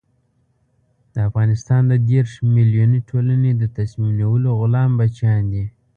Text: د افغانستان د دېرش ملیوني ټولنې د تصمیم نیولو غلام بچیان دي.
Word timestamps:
د 1.13 1.15
افغانستان 1.29 1.81
د 1.91 1.93
دېرش 2.11 2.33
ملیوني 2.55 2.99
ټولنې 3.09 3.51
د 3.55 3.63
تصمیم 3.77 4.11
نیولو 4.19 4.49
غلام 4.59 4.91
بچیان 4.99 5.41
دي. 5.53 5.65